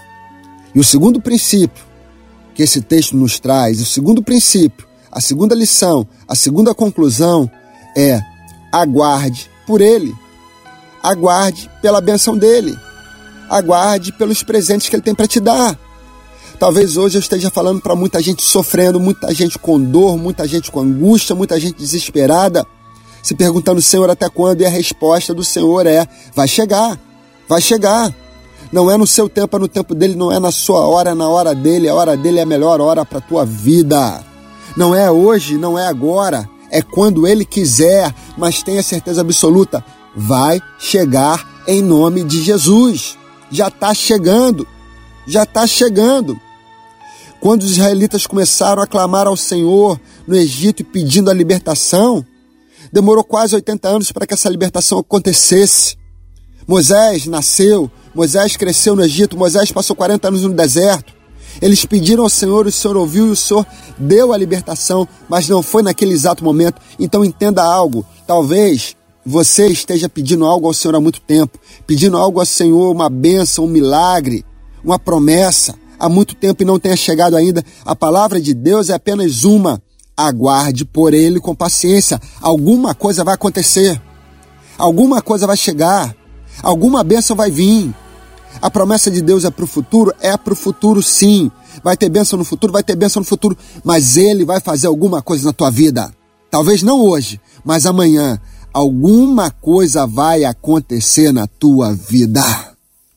E 0.74 0.79
o 0.79 0.83
segundo 0.86 1.19
princípio 1.19 1.83
que 2.55 2.63
esse 2.63 2.79
texto 2.79 3.17
nos 3.17 3.38
traz, 3.38 3.81
o 3.81 3.86
segundo 3.86 4.24
princípio, 4.24 4.88
a 5.12 5.19
segunda 5.19 5.53
lição, 5.53 6.07
a 6.25 6.36
segunda 6.36 6.74
conclusão 6.74 7.51
é: 7.98 8.21
aguarde 8.71 9.51
por 9.67 9.81
ele. 9.81 10.15
Aguarde 11.03 11.69
pela 11.81 12.00
benção 12.00 12.38
dele. 12.38 12.79
Aguarde 13.50 14.12
pelos 14.13 14.44
presentes 14.44 14.88
que 14.88 14.96
ele 14.96 15.03
tem 15.03 15.15
para 15.15 15.27
te 15.27 15.39
dar. 15.39 15.77
Talvez 16.60 16.98
hoje 16.98 17.18
eu 17.18 17.22
esteja 17.22 17.50
falando 17.50 17.79
para 17.79 17.96
muita 17.96 18.22
gente 18.22 18.44
sofrendo, 18.44 19.00
muita 19.00 19.34
gente 19.34 19.58
com 19.58 19.79
dor, 19.79 20.18
muita 20.18 20.46
gente 20.46 20.70
com 20.70 20.82
angústia, 20.82 21.34
muita 21.34 21.58
gente 21.58 21.77
desesperada, 21.77 22.68
se 23.24 23.34
perguntando, 23.34 23.82
Senhor, 23.82 24.10
até 24.10 24.27
quando? 24.29 24.62
E 24.62 24.65
a 24.65 24.70
resposta 24.70 25.34
do 25.34 25.44
Senhor 25.44 25.88
é: 25.88 26.06
vai 26.36 26.48
chegar, 26.48 27.00
vai 27.48 27.62
chegar. 27.62 28.13
Não 28.72 28.91
é 28.91 28.98
no 28.98 29.08
seu 29.08 29.27
tempo, 29.27 29.56
é 29.56 29.60
no 29.60 29.68
tempo 29.68 29.96
dele, 29.96 30.15
não 30.15 30.32
é 30.32 30.39
na 30.39 30.51
sua 30.51 30.86
hora, 30.86 31.12
é 31.12 31.13
na 31.13 31.27
hora 31.27 31.56
dele. 31.56 31.89
A 31.89 31.96
hora 31.96 32.15
dele 32.18 32.39
é 32.39 32.44
a 32.44 32.46
melhor 32.46 32.79
hora 32.82 33.06
para 33.06 33.18
a 33.18 33.22
tua 33.22 33.46
vida. 33.46 34.24
Não 34.75 34.94
é 34.94 35.10
hoje, 35.10 35.58
não 35.58 35.77
é 35.79 35.88
agora, 35.88 36.48
é 36.70 36.82
quando 36.82 37.25
ele 37.25 37.46
quiser, 37.46 38.13
mas 38.38 38.62
tenha 38.62 38.84
certeza 38.84 39.22
absoluta, 39.22 39.84
vai 40.15 40.62
chegar 40.77 41.63
em 41.68 41.82
nome 41.82 42.24
de 42.24 42.44
Jesus. 42.44 43.18
Já 43.51 43.68
está 43.68 43.94
chegando, 43.94 44.68
já 45.27 45.44
está 45.44 45.65
chegando. 45.65 46.39
Quando 47.39 47.63
os 47.63 47.72
israelitas 47.72 48.27
começaram 48.27 48.82
a 48.82 48.88
clamar 48.88 49.27
ao 49.27 49.38
Senhor 49.38 50.00
no 50.27 50.36
Egito 50.36 50.84
pedindo 50.84 51.29
a 51.29 51.34
libertação, 51.34 52.25
demorou 52.91 53.24
quase 53.24 53.56
80 53.56 53.88
anos 53.88 54.12
para 54.12 54.27
que 54.27 54.34
essa 54.34 54.50
libertação 54.50 55.00
acontecesse. 55.00 55.98
Moisés 56.68 57.25
nasceu, 57.25 57.89
Moisés 58.13 58.58
cresceu 58.58 58.96
no 58.96 59.03
Egito, 59.03 59.38
Moisés 59.38 59.72
passou 59.72 59.96
40 59.96 60.27
anos 60.27 60.44
no 60.44 60.53
deserto. 60.53 61.13
Eles 61.62 61.86
pediram 61.86 62.24
ao 62.24 62.29
Senhor, 62.29 62.68
o 62.68 62.72
Senhor 62.72 62.96
ouviu 62.96 63.27
e 63.27 63.32
o 63.32 63.36
Senhor 63.36 63.65
deu 63.98 64.32
a 64.32 64.38
libertação, 64.38 65.08
mas 65.27 65.50
não 65.50 65.63
foi 65.63 65.82
naquele 65.82 66.13
exato 66.13 66.44
momento. 66.44 66.82
Então 67.00 67.25
entenda 67.25 67.63
algo. 67.63 68.06
Talvez 68.27 68.96
você 69.26 69.68
esteja 69.68 70.08
pedindo 70.08 70.46
algo 70.46 70.68
ao 70.68 70.74
Senhor 70.74 70.96
há 70.96 71.00
muito 71.00 71.22
tempo, 71.22 71.60
pedindo 71.86 72.18
algo 72.18 72.40
ao 72.40 72.46
Senhor, 72.46 72.92
uma 72.92 73.10
bênção, 73.10 73.66
um 73.66 73.70
milagre, 73.70 74.46
uma 74.84 74.98
promessa, 74.98 75.76
há 76.00 76.08
muito 76.08 76.36
tempo 76.36 76.64
e 76.64 76.66
não 76.66 76.80
tenha 76.80 76.96
chegado 76.96 77.36
ainda. 77.36 77.64
A 77.86 77.96
palavra 77.96 78.40
de 78.40 78.54
Deus 78.54 78.90
é 78.90 78.94
apenas 78.94 79.44
uma. 79.44 79.82
Aguarde 80.16 80.84
por 80.84 81.14
ele 81.14 81.40
com 81.40 81.56
paciência. 81.56 82.20
Alguma 82.42 82.94
coisa 82.94 83.24
vai 83.24 83.36
acontecer. 83.36 84.02
Alguma 84.78 85.22
coisa 85.22 85.48
vai 85.48 85.56
chegar. 85.56 86.14
Alguma 86.62 87.04
bênção 87.04 87.36
vai 87.36 87.50
vir. 87.50 87.94
A 88.62 88.70
promessa 88.70 89.10
de 89.10 89.22
Deus 89.22 89.46
é 89.46 89.50
para 89.50 89.64
o 89.64 89.68
futuro? 89.68 90.14
É 90.20 90.36
para 90.36 90.52
o 90.52 90.56
futuro, 90.56 91.02
sim. 91.02 91.50
Vai 91.84 91.96
ter 91.96 92.10
bênção 92.10 92.38
no 92.38 92.44
futuro? 92.44 92.74
Vai 92.74 92.84
ter 92.84 92.96
bênção 92.96 93.22
no 93.22 93.26
futuro. 93.26 93.58
Mas 93.84 94.18
Ele 94.18 94.44
vai 94.44 94.60
fazer 94.60 94.88
alguma 94.88 95.22
coisa 95.22 95.46
na 95.46 95.54
tua 95.54 95.70
vida. 95.70 96.12
Talvez 96.52 96.82
não 96.82 97.02
hoje, 97.02 97.40
mas 97.64 97.86
amanhã. 97.86 98.40
Alguma 98.72 99.50
coisa 99.50 100.06
vai 100.06 100.46
acontecer 100.46 101.32
na 101.32 101.48
tua 101.48 101.94
vida. 101.94 102.44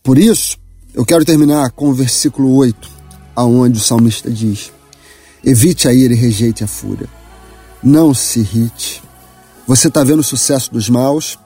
Por 0.03 0.17
isso, 0.17 0.57
eu 0.95 1.05
quero 1.05 1.25
terminar 1.25 1.71
com 1.73 1.91
o 1.91 1.95
versículo 1.95 2.55
8, 2.55 2.91
aonde 3.37 3.79
o 3.79 3.83
salmista 3.83 4.31
diz: 4.31 4.73
Evite 5.45 5.89
a 5.89 5.93
ira 5.93 6.15
e 6.15 6.17
rejeite 6.17 6.65
a 6.65 6.67
fúria. 6.67 7.09
Não 7.83 8.15
se 8.15 8.41
irrite. 8.41 9.03
Você 9.67 9.89
está 9.89 10.03
vendo 10.03 10.21
o 10.21 10.25
sucesso 10.25 10.73
dos 10.73 10.89
maus, 10.89 11.39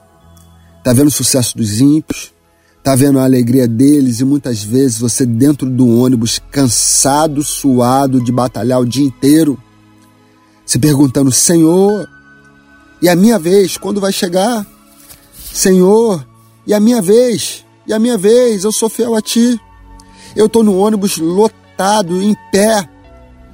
está 0.77 0.93
vendo 0.93 1.07
o 1.07 1.11
sucesso 1.11 1.57
dos 1.57 1.81
ímpios, 1.81 2.33
está 2.77 2.95
vendo 2.95 3.19
a 3.19 3.25
alegria 3.25 3.67
deles 3.67 4.21
e 4.21 4.25
muitas 4.25 4.63
vezes 4.63 4.99
você 4.99 5.25
dentro 5.25 5.69
do 5.69 5.85
ônibus, 5.85 6.39
cansado, 6.49 7.43
suado 7.43 8.21
de 8.21 8.31
batalhar 8.31 8.79
o 8.79 8.85
dia 8.85 9.05
inteiro, 9.05 9.61
se 10.65 10.79
perguntando: 10.79 11.31
Senhor, 11.31 12.07
e 13.01 13.07
a 13.07 13.15
minha 13.15 13.37
vez, 13.37 13.77
quando 13.77 14.01
vai 14.01 14.11
chegar? 14.11 14.65
Senhor, 15.53 16.25
e 16.65 16.73
a 16.73 16.79
minha 16.79 17.01
vez? 17.01 17.65
E 17.85 17.93
a 17.93 17.99
minha 17.99 18.17
vez, 18.17 18.63
eu 18.63 18.71
sou 18.71 18.89
fiel 18.89 19.15
a 19.15 19.21
ti. 19.21 19.59
Eu 20.35 20.47
estou 20.47 20.63
no 20.63 20.77
ônibus 20.77 21.17
lotado, 21.17 22.21
em 22.21 22.35
pé, 22.51 22.87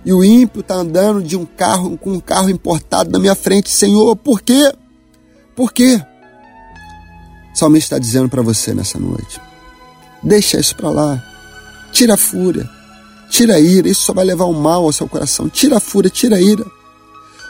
e 0.06 0.12
o 0.12 0.24
ímpio 0.24 0.62
está 0.62 0.76
andando 0.76 1.22
de 1.22 1.38
um 1.38 1.46
carro 1.46 1.98
com 1.98 2.14
um 2.14 2.20
carro 2.20 2.50
importado 2.50 3.10
na 3.10 3.20
minha 3.20 3.36
frente. 3.36 3.70
Senhor, 3.70 4.16
por 4.16 4.42
quê? 4.42 4.74
Por 5.56 5.72
quê? 5.72 6.02
O 7.54 7.58
salmista 7.58 7.96
está 7.96 8.00
dizendo 8.00 8.28
para 8.28 8.42
você 8.42 8.74
nessa 8.74 9.00
noite: 9.00 9.40
deixa 10.22 10.60
isso 10.60 10.76
para 10.76 10.90
lá, 10.90 11.24
tira 11.92 12.16
a 12.16 12.18
fúria, 12.18 12.70
tira 13.30 13.56
a 13.56 13.60
ira, 13.60 13.88
isso 13.88 14.02
só 14.02 14.14
vai 14.14 14.26
levar 14.26 14.46
o 14.46 14.54
mal 14.54 14.84
ao 14.84 14.92
seu 14.92 15.08
coração. 15.08 15.48
Tira 15.48 15.78
a 15.78 15.80
fúria, 15.80 16.10
tira 16.10 16.38
a 16.38 16.42
ira. 16.42 16.66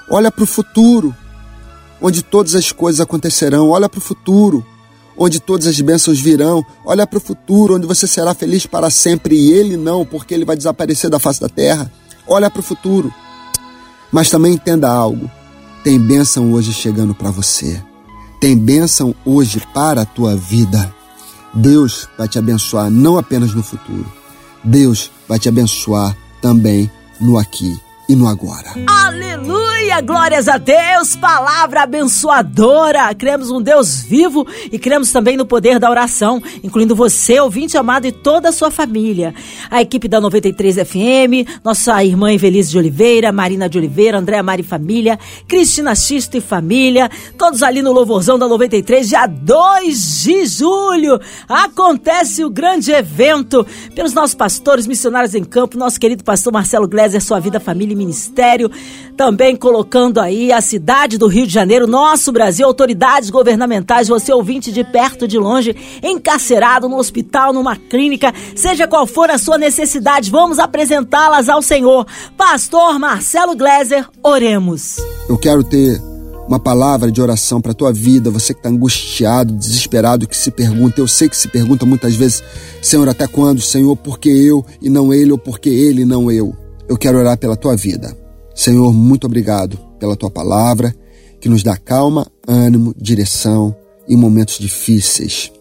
Olha 0.10 0.32
para 0.32 0.44
o 0.44 0.48
futuro, 0.48 1.16
onde 2.04 2.22
todas 2.22 2.54
as 2.54 2.70
coisas 2.74 3.00
acontecerão. 3.00 3.70
Olha 3.70 3.88
para 3.88 3.98
o 3.98 4.02
futuro, 4.02 4.64
onde 5.18 5.40
todas 5.40 5.66
as 5.66 5.80
bênçãos 5.80 6.20
virão. 6.20 6.64
Olha 6.86 7.08
para 7.08 7.18
o 7.18 7.22
futuro, 7.22 7.76
onde 7.76 7.88
você 7.88 8.06
será 8.06 8.34
feliz 8.34 8.66
para 8.66 8.90
sempre 8.90 9.36
e 9.36 9.54
ele 9.54 9.78
não, 9.78 10.06
porque 10.06 10.34
ele 10.34 10.44
vai 10.44 10.58
desaparecer 10.58 11.10
da 11.10 11.18
face 11.18 11.40
da 11.40 11.48
terra. 11.48 11.90
Olha 12.28 12.52
para 12.52 12.60
o 12.60 12.64
futuro. 12.64 13.12
Mas 14.12 14.30
também 14.30 14.54
entenda 14.54 14.92
algo: 14.92 15.32
tem 15.82 15.98
bênção 15.98 16.52
hoje 16.52 16.74
chegando 16.74 17.16
para 17.16 17.32
você. 17.32 17.82
Tem 18.42 18.58
bênção 18.58 19.16
hoje 19.26 19.64
para 19.74 20.02
a 20.02 20.06
tua 20.06 20.36
vida. 20.36 20.94
Deus 21.54 22.10
vai 22.18 22.28
te 22.28 22.38
abençoar 22.38 22.90
não 22.90 23.18
apenas 23.18 23.54
no 23.54 23.62
futuro, 23.62 24.12
Deus 24.64 25.12
vai 25.30 25.38
te 25.38 25.48
abençoar 25.48 26.18
também 26.42 26.90
no 27.22 27.38
aqui 27.38 27.80
e 28.08 28.16
no 28.16 28.28
agora. 28.28 28.74
Aleluia! 28.88 30.02
Glórias 30.02 30.48
a 30.48 30.58
Deus! 30.58 31.16
Palavra 31.16 31.84
abençoadora! 31.84 33.14
Cremos 33.16 33.50
um 33.50 33.62
Deus 33.62 34.02
vivo 34.02 34.46
e 34.72 34.78
cremos 34.78 35.12
também 35.12 35.38
no 35.38 35.46
poder 35.46 35.80
da 35.80 35.90
oração, 35.90 36.42
incluindo 36.64 36.96
você, 36.96 37.40
ouvinte 37.40 37.78
amado, 37.78 38.06
e 38.06 38.12
toda 38.12 38.50
a 38.50 38.52
sua 38.52 38.70
família. 38.70 39.34
A 39.70 39.82
equipe 39.82 40.08
da 40.08 40.20
93 40.20 40.76
FM, 40.76 41.62
nossa 41.64 42.04
irmã 42.04 42.34
Evelise 42.34 42.72
de 42.72 42.78
Oliveira, 42.78 43.32
Marina 43.32 43.70
de 43.70 43.78
Oliveira, 43.78 44.18
Andréa 44.18 44.44
Mari 44.44 44.64
Família, 44.64 45.18
Cristina 45.48 45.96
Xisto 45.96 46.36
e 46.36 46.42
Família, 46.42 47.10
todos 47.38 47.64
ali 47.64 47.82
no 47.82 47.94
Louvorzão 47.94 48.38
da 48.38 48.48
93, 48.48 49.08
dia 49.08 49.26
2 49.28 50.24
de 50.24 50.46
julho. 50.46 51.20
Acontece 51.48 52.44
o 52.44 52.50
grande 52.50 52.92
evento 52.92 53.66
pelos 53.96 54.14
nossos 54.14 54.36
pastores, 54.36 54.88
missionários 54.88 55.36
em 55.36 55.44
campo, 55.44 55.78
nosso 55.78 56.00
querido 56.00 56.24
pastor 56.24 56.52
Marcelo 56.52 56.88
Gleiser, 56.88 57.22
sua 57.22 57.40
vida, 57.40 57.60
família 57.60 57.93
e 57.94 57.96
ministério, 57.96 58.70
também 59.16 59.56
colocando 59.56 60.20
aí 60.20 60.52
a 60.52 60.60
cidade 60.60 61.18
do 61.18 61.28
Rio 61.28 61.48
de 61.48 61.54
Janeiro, 61.54 61.88
nosso 61.88 62.32
Brasil, 62.32 62.66
autoridades 62.66 63.30
governamentais, 63.30 64.08
você 64.08 64.34
ouvinte 64.34 64.72
de 64.72 64.84
perto, 64.84 65.28
de 65.28 65.38
longe, 65.38 65.76
encarcerado 66.04 66.90
no 66.90 66.98
hospital, 66.98 67.54
numa 67.54 67.76
clínica, 67.76 68.34
seja 68.56 68.88
qual 68.88 69.08
for 69.08 69.30
a 69.30 69.38
sua 69.38 69.58
necessidade, 69.58 70.30
vamos 70.30 70.60
apresentá-las 70.60 71.48
ao 71.48 71.62
Senhor. 71.62 72.06
Pastor 72.38 73.00
Marcelo 73.00 73.56
Gleiser, 73.56 74.08
oremos. 74.22 74.98
Eu 75.30 75.38
quero 75.38 75.64
ter 75.64 76.02
uma 76.48 76.60
palavra 76.60 77.12
de 77.12 77.22
oração 77.22 77.62
para 77.62 77.72
a 77.72 77.76
tua 77.76 77.94
vida, 77.94 78.30
você 78.30 78.54
que 78.54 78.60
está 78.60 78.70
angustiado, 78.70 79.54
desesperado, 79.54 80.28
que 80.28 80.36
se 80.36 80.52
pergunta, 80.52 81.00
eu 81.00 81.08
sei 81.08 81.30
que 81.30 81.38
se 81.38 81.48
pergunta 81.48 81.86
muitas 81.86 82.16
vezes, 82.16 82.44
Senhor, 82.82 83.08
até 83.08 83.28
quando, 83.28 83.62
Senhor, 83.62 83.96
por 83.96 84.20
que 84.20 84.30
eu 84.30 84.66
e 84.82 84.90
não 84.90 85.14
ele, 85.14 85.32
ou 85.32 85.38
por 85.38 85.60
que 85.60 85.70
ele 85.70 86.02
e 86.02 86.06
não 86.06 86.32
eu? 86.32 86.63
Eu 86.88 86.98
quero 86.98 87.18
orar 87.18 87.38
pela 87.38 87.56
tua 87.56 87.76
vida. 87.76 88.18
Senhor, 88.56 88.94
muito 88.94 89.26
obrigado 89.26 89.78
pela 90.00 90.16
tua 90.16 90.30
palavra, 90.30 90.94
que 91.40 91.50
nos 91.50 91.64
dá 91.64 91.76
calma, 91.76 92.28
ânimo, 92.48 92.94
direção 92.98 93.76
em 94.08 94.16
momentos 94.16 94.60
difíceis. 94.60 95.52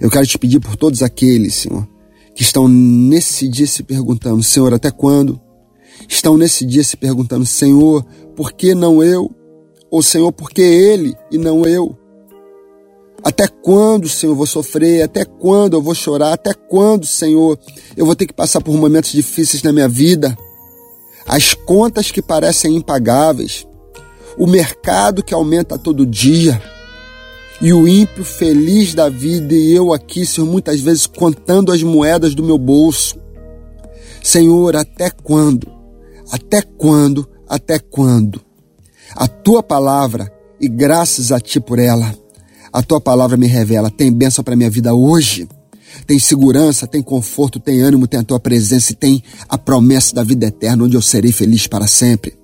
Eu 0.00 0.10
quero 0.10 0.26
te 0.26 0.38
pedir 0.38 0.60
por 0.60 0.76
todos 0.76 1.02
aqueles, 1.02 1.54
Senhor, 1.54 1.86
que 2.34 2.42
estão 2.42 2.68
nesse 2.68 3.48
dia 3.48 3.66
se 3.66 3.82
perguntando, 3.82 4.42
Senhor, 4.42 4.72
até 4.74 4.90
quando? 4.90 5.40
Estão 6.08 6.36
nesse 6.36 6.64
dia 6.64 6.82
se 6.82 6.96
perguntando, 6.96 7.46
Senhor, 7.46 8.04
por 8.36 8.52
que 8.52 8.74
não 8.74 9.02
eu? 9.02 9.30
Ou 9.90 10.02
Senhor, 10.02 10.32
por 10.32 10.50
que 10.50 10.62
ele 10.62 11.14
e 11.30 11.38
não 11.38 11.64
eu? 11.64 11.96
Até 13.24 13.46
quando, 13.46 14.08
Senhor, 14.08 14.32
eu 14.32 14.36
vou 14.36 14.46
sofrer? 14.46 15.02
Até 15.02 15.24
quando 15.24 15.74
eu 15.74 15.82
vou 15.82 15.94
chorar? 15.94 16.32
Até 16.32 16.52
quando, 16.52 17.06
Senhor, 17.06 17.58
eu 17.96 18.04
vou 18.04 18.16
ter 18.16 18.26
que 18.26 18.32
passar 18.32 18.60
por 18.60 18.74
momentos 18.74 19.12
difíceis 19.12 19.62
na 19.62 19.72
minha 19.72 19.88
vida? 19.88 20.36
As 21.26 21.54
contas 21.54 22.10
que 22.10 22.20
parecem 22.20 22.76
impagáveis, 22.76 23.66
o 24.36 24.46
mercado 24.46 25.22
que 25.22 25.32
aumenta 25.32 25.78
todo 25.78 26.04
dia, 26.04 26.60
e 27.60 27.72
o 27.72 27.86
ímpio 27.86 28.24
feliz 28.24 28.92
da 28.92 29.08
vida 29.08 29.54
e 29.54 29.72
eu 29.72 29.92
aqui, 29.92 30.26
Senhor, 30.26 30.46
muitas 30.46 30.80
vezes 30.80 31.06
contando 31.06 31.70
as 31.70 31.82
moedas 31.82 32.34
do 32.34 32.42
meu 32.42 32.58
bolso. 32.58 33.20
Senhor, 34.20 34.74
até 34.74 35.10
quando? 35.10 35.70
Até 36.30 36.60
quando? 36.60 37.28
Até 37.48 37.78
quando? 37.78 38.40
a 39.16 39.28
tua 39.28 39.62
palavra 39.62 40.32
e 40.60 40.68
graças 40.68 41.32
a 41.32 41.40
ti 41.40 41.60
por 41.60 41.78
ela. 41.78 42.14
A 42.72 42.82
tua 42.82 43.00
palavra 43.00 43.36
me 43.36 43.46
revela, 43.46 43.90
tem 43.90 44.10
bênção 44.10 44.42
para 44.42 44.56
minha 44.56 44.70
vida 44.70 44.94
hoje. 44.94 45.46
Tem 46.06 46.18
segurança, 46.18 46.86
tem 46.86 47.02
conforto, 47.02 47.60
tem 47.60 47.82
ânimo, 47.82 48.06
tem 48.06 48.20
a 48.20 48.24
tua 48.24 48.40
presença 48.40 48.92
e 48.92 48.96
tem 48.96 49.22
a 49.46 49.58
promessa 49.58 50.14
da 50.14 50.22
vida 50.22 50.46
eterna, 50.46 50.84
onde 50.84 50.96
eu 50.96 51.02
serei 51.02 51.32
feliz 51.32 51.66
para 51.66 51.86
sempre. 51.86 52.34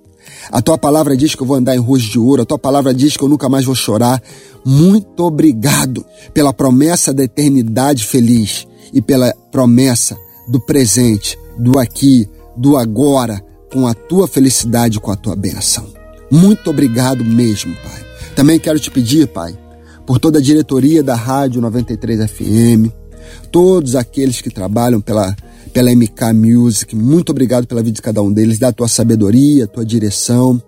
A 0.53 0.61
tua 0.61 0.77
palavra 0.77 1.17
diz 1.17 1.35
que 1.35 1.43
eu 1.43 1.47
vou 1.47 1.57
andar 1.57 1.75
em 1.75 1.79
ruas 1.79 2.03
de 2.03 2.19
ouro, 2.19 2.43
a 2.43 2.45
tua 2.45 2.59
palavra 2.59 2.93
diz 2.93 3.17
que 3.17 3.25
eu 3.25 3.29
nunca 3.29 3.49
mais 3.49 3.65
vou 3.65 3.75
chorar. 3.75 4.23
Muito 4.65 5.25
obrigado 5.25 6.05
pela 6.35 6.53
promessa 6.53 7.13
da 7.13 7.25
eternidade 7.25 8.05
feliz 8.05 8.67
e 8.93 9.01
pela 9.01 9.33
promessa 9.51 10.17
do 10.47 10.61
presente, 10.61 11.39
do 11.59 11.79
aqui, 11.79 12.29
do 12.57 12.77
agora, 12.77 13.43
com 13.73 13.87
a 13.87 13.95
tua 13.95 14.29
felicidade, 14.29 15.01
com 15.01 15.11
a 15.11 15.17
tua 15.17 15.35
bênção. 15.35 15.87
Muito 16.31 16.69
obrigado 16.69 17.25
mesmo, 17.25 17.75
Pai. 17.77 18.07
Também 18.35 18.59
quero 18.59 18.79
te 18.79 18.91
pedir, 18.91 19.27
Pai, 19.29 19.57
por 20.09 20.19
toda 20.19 20.39
a 20.39 20.43
diretoria 20.43 21.03
da 21.03 21.15
Rádio 21.15 21.61
93 21.61 22.31
FM, 22.31 22.91
todos 23.53 23.95
aqueles 23.95 24.41
que 24.41 24.49
trabalham 24.49 25.03
pela, 25.03 25.37
pela 25.71 25.95
MK 25.95 26.33
Music, 26.35 26.97
muito 26.97 27.29
obrigado 27.29 27.67
pela 27.67 27.83
vida 27.83 27.97
de 27.97 28.01
cada 28.01 28.23
um 28.23 28.33
deles, 28.33 28.59
da 28.59 28.73
tua 28.73 28.89
sabedoria, 28.89 29.67
tua 29.67 29.85
direção. 29.85 30.63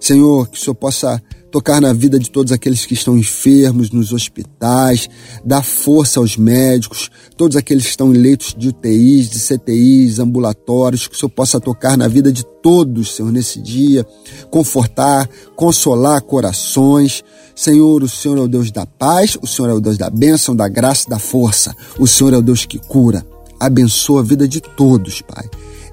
Senhor, 0.00 0.48
que 0.48 0.56
o 0.56 0.60
Senhor 0.62 0.74
possa 0.74 1.22
tocar 1.50 1.80
na 1.80 1.92
vida 1.92 2.18
de 2.18 2.30
todos 2.30 2.52
aqueles 2.52 2.86
que 2.86 2.94
estão 2.94 3.18
enfermos 3.18 3.90
nos 3.90 4.12
hospitais, 4.12 5.08
dar 5.44 5.62
força 5.62 6.20
aos 6.20 6.36
médicos, 6.36 7.10
todos 7.36 7.56
aqueles 7.56 7.84
que 7.84 7.90
estão 7.90 8.14
em 8.14 8.18
leitos 8.18 8.54
de 8.56 8.68
UTIs, 8.68 9.28
de 9.28 9.38
CTIs, 9.38 10.18
ambulatórios, 10.18 11.06
que 11.06 11.14
o 11.14 11.18
Senhor 11.18 11.30
possa 11.30 11.60
tocar 11.60 11.96
na 11.96 12.08
vida 12.08 12.32
de 12.32 12.44
todos, 12.62 13.16
Senhor, 13.16 13.32
nesse 13.32 13.60
dia, 13.60 14.06
confortar, 14.50 15.28
consolar 15.56 16.22
corações. 16.22 17.22
Senhor, 17.54 18.02
o 18.02 18.08
Senhor 18.08 18.38
é 18.38 18.42
o 18.42 18.48
Deus 18.48 18.70
da 18.70 18.86
paz, 18.86 19.36
o 19.42 19.46
Senhor 19.46 19.68
é 19.68 19.74
o 19.74 19.80
Deus 19.80 19.98
da 19.98 20.08
bênção, 20.08 20.54
da 20.54 20.68
graça, 20.68 21.08
da 21.08 21.18
força. 21.18 21.74
O 21.98 22.06
Senhor 22.06 22.32
é 22.32 22.38
o 22.38 22.42
Deus 22.42 22.64
que 22.64 22.78
cura. 22.78 23.26
Abençoa 23.58 24.20
a 24.20 24.24
vida 24.24 24.48
de 24.48 24.60
todos, 24.60 25.20
Pai. 25.20 25.44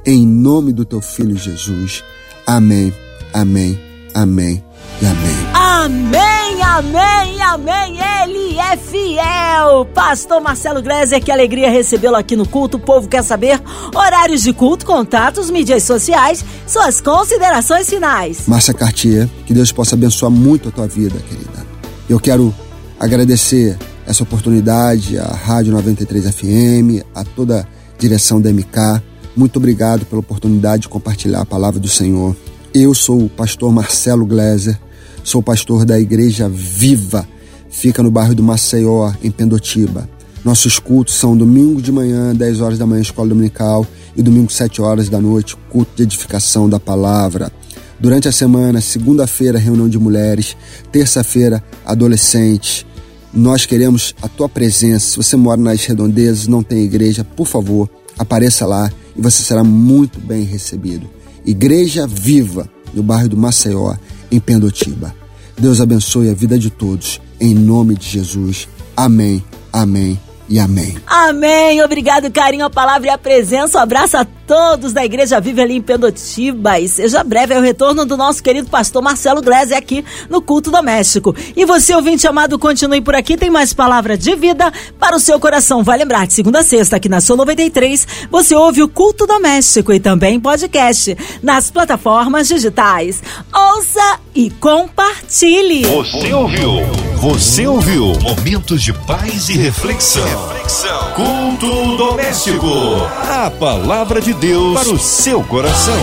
Em 0.05 0.25
nome 0.25 0.71
do 0.71 0.85
teu 0.85 1.01
filho 1.01 1.35
Jesus. 1.35 2.03
Amém. 2.45 2.93
Amém. 3.33 3.77
Amém 4.13 4.66
e 5.01 5.05
amém. 5.05 5.47
Amém, 5.53 6.61
amém, 6.61 7.41
amém. 7.41 7.97
Ele 8.23 8.59
é 8.59 8.75
fiel. 8.77 9.85
Pastor 9.93 10.41
Marcelo 10.41 10.81
Gleiser, 10.81 11.23
que 11.23 11.31
alegria 11.31 11.69
recebê-lo 11.69 12.15
aqui 12.15 12.35
no 12.35 12.47
culto. 12.47 12.77
O 12.77 12.79
povo 12.79 13.07
quer 13.07 13.23
saber 13.23 13.61
horários 13.95 14.41
de 14.41 14.53
culto, 14.53 14.85
contatos, 14.85 15.49
mídias 15.49 15.83
sociais, 15.83 16.43
suas 16.65 16.99
considerações 16.99 17.89
finais. 17.89 18.47
Márcia 18.47 18.73
Cartier, 18.73 19.29
que 19.45 19.53
Deus 19.53 19.71
possa 19.71 19.95
abençoar 19.95 20.31
muito 20.31 20.69
a 20.69 20.71
tua 20.71 20.87
vida, 20.87 21.19
querida. 21.19 21.65
Eu 22.09 22.19
quero 22.19 22.53
agradecer 22.99 23.77
essa 24.05 24.23
oportunidade 24.23 25.17
à 25.17 25.27
Rádio 25.27 25.73
93 25.73 26.33
FM, 26.33 27.05
a 27.13 27.23
toda 27.23 27.61
a 27.61 27.99
direção 27.99 28.39
da 28.39 28.51
MK. 28.51 29.01
Muito 29.35 29.57
obrigado 29.57 30.05
pela 30.05 30.21
oportunidade 30.21 30.83
de 30.83 30.89
compartilhar 30.89 31.41
a 31.41 31.45
palavra 31.45 31.79
do 31.79 31.87
Senhor. 31.87 32.35
Eu 32.73 32.93
sou 32.93 33.25
o 33.25 33.29
pastor 33.29 33.71
Marcelo 33.71 34.25
Gleiser, 34.25 34.77
Sou 35.27 35.43
pastor 35.43 35.83
da 35.83 35.99
Igreja 35.99 36.47
Viva, 36.47 37.27
fica 37.69 38.01
no 38.01 38.09
bairro 38.09 38.33
do 38.33 38.41
Maceió, 38.41 39.11
em 39.21 39.29
Pendotiba. 39.29 40.09
Nossos 40.41 40.79
cultos 40.79 41.15
são 41.15 41.35
domingo 41.35 41.81
de 41.81 41.91
manhã, 41.91 42.33
10 42.33 42.61
horas 42.61 42.77
da 42.77 42.85
manhã, 42.85 43.01
escola 43.01 43.27
dominical, 43.27 43.85
e 44.15 44.21
domingo, 44.21 44.49
7 44.49 44.81
horas 44.81 45.09
da 45.09 45.19
noite, 45.19 45.57
culto 45.69 45.91
de 45.97 46.03
edificação 46.03 46.69
da 46.69 46.79
palavra. 46.79 47.51
Durante 47.99 48.29
a 48.29 48.31
semana, 48.31 48.79
segunda-feira, 48.79 49.59
reunião 49.59 49.89
de 49.89 49.99
mulheres, 49.99 50.55
terça-feira, 50.93 51.61
adolescentes. 51.85 52.85
Nós 53.33 53.65
queremos 53.65 54.15
a 54.21 54.29
tua 54.29 54.47
presença. 54.47 55.09
Se 55.09 55.17
você 55.17 55.35
mora 55.35 55.59
nas 55.59 55.83
redondezas, 55.83 56.47
não 56.47 56.63
tem 56.63 56.85
igreja, 56.85 57.25
por 57.25 57.47
favor, 57.47 57.89
apareça 58.17 58.65
lá 58.65 58.89
e 59.13 59.21
você 59.21 59.43
será 59.43 59.61
muito 59.61 60.21
bem 60.21 60.43
recebido. 60.45 61.16
Igreja 61.47 62.05
Viva, 62.05 62.69
no 62.93 63.01
bairro 63.01 63.29
do 63.29 63.37
Maceió, 63.37 63.95
em 64.29 64.39
Pendotiba. 64.39 65.15
Deus 65.57 65.81
abençoe 65.81 66.29
a 66.29 66.33
vida 66.33 66.59
de 66.59 66.69
todos. 66.69 67.21
Em 67.39 67.55
nome 67.55 67.95
de 67.95 68.07
Jesus. 68.07 68.67
Amém, 68.95 69.43
amém 69.71 70.19
e 70.49 70.59
amém. 70.59 70.97
Amém. 71.07 71.81
Obrigado, 71.81 72.29
carinho, 72.29 72.65
a 72.65 72.69
palavra 72.69 73.07
e 73.07 73.09
a 73.09 73.17
presença. 73.17 73.79
Um 73.79 73.81
abraço 73.81 74.17
a 74.17 74.27
todos 74.47 74.93
da 74.93 75.03
Igreja 75.03 75.41
Vive 75.41 75.61
ali 75.61 75.75
em 75.75 75.81
Pendotiba. 75.81 76.79
E 76.79 76.87
seja 76.87 77.23
breve 77.23 77.53
é 77.53 77.59
o 77.59 77.61
retorno 77.61 78.05
do 78.05 78.15
nosso 78.15 78.41
querido 78.41 78.69
pastor 78.69 79.03
Marcelo 79.03 79.41
Glese 79.41 79.73
aqui 79.73 80.05
no 80.29 80.41
Culto 80.41 80.71
Doméstico. 80.71 81.35
E 81.55 81.65
você, 81.65 81.93
ouvinte 81.93 82.25
amado, 82.25 82.57
continue 82.57 83.01
por 83.01 83.13
aqui. 83.13 83.35
Tem 83.35 83.49
mais 83.49 83.73
palavra 83.73 84.17
de 84.17 84.33
vida 84.35 84.71
para 84.97 85.17
o 85.17 85.19
seu 85.19 85.37
coração. 85.39 85.83
Vai 85.83 85.97
lembrar, 85.97 86.25
de 86.25 86.33
segunda 86.33 86.59
a 86.59 86.63
sexta, 86.63 86.95
aqui 86.95 87.09
na 87.09 87.19
Sua 87.19 87.35
93, 87.35 88.07
você 88.31 88.55
ouve 88.55 88.81
o 88.81 88.87
Culto 88.87 89.27
Doméstico 89.27 89.91
e 89.91 89.99
também 89.99 90.39
podcast 90.39 91.17
nas 91.43 91.69
plataformas 91.69 92.47
digitais. 92.47 93.21
Ouça 93.53 94.19
e 94.33 94.49
compartilhe. 94.49 95.85
Você 95.85 96.33
ouviu? 96.33 96.71
Você 97.17 97.67
ouviu? 97.67 98.13
Momentos 98.21 98.81
de 98.81 98.93
paz 98.93 99.49
e 99.49 99.57
reflexão. 99.57 100.23
reflexão. 100.49 101.11
Culto 101.13 101.97
doméstico. 101.97 102.67
A 103.27 103.49
palavra 103.49 104.21
de 104.21 104.36
Deus 104.39 104.73
para 104.73 104.89
o 104.89 104.99
seu 104.99 105.43
coração. 105.43 105.95